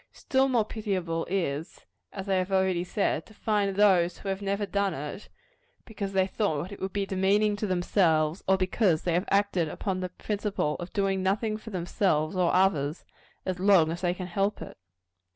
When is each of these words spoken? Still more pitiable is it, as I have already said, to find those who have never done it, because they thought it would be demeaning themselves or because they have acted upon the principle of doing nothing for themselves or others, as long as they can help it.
Still 0.13 0.47
more 0.47 0.65
pitiable 0.65 1.27
is 1.29 1.77
it, 1.77 1.85
as 2.11 2.27
I 2.27 2.33
have 2.33 2.51
already 2.51 2.83
said, 2.83 3.23
to 3.27 3.35
find 3.35 3.75
those 3.75 4.17
who 4.17 4.29
have 4.29 4.41
never 4.41 4.65
done 4.65 4.95
it, 4.95 5.29
because 5.85 6.13
they 6.13 6.25
thought 6.25 6.71
it 6.71 6.79
would 6.81 6.91
be 6.91 7.05
demeaning 7.05 7.55
themselves 7.55 8.43
or 8.47 8.57
because 8.57 9.03
they 9.03 9.13
have 9.13 9.27
acted 9.29 9.69
upon 9.69 9.99
the 9.99 10.09
principle 10.09 10.75
of 10.79 10.91
doing 10.91 11.21
nothing 11.21 11.55
for 11.55 11.69
themselves 11.69 12.35
or 12.35 12.51
others, 12.51 13.05
as 13.45 13.59
long 13.59 13.91
as 13.91 14.01
they 14.01 14.15
can 14.15 14.25
help 14.25 14.59
it. 14.59 14.75